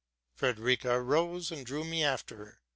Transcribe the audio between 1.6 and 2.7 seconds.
drew me after her.